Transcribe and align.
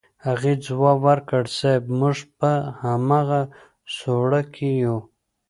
هغې 0.25 0.53
ځواب 0.65 0.97
ورکړ 1.07 1.43
صيب 1.57 1.83
موږ 1.99 2.17
په 2.39 2.51
امغه 2.93 3.41
سوړه 3.97 4.41
کې 4.53 4.69
يو. 4.83 4.97